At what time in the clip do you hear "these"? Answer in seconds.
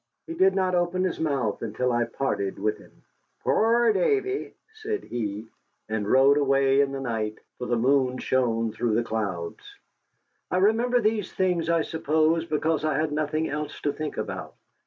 11.01-11.31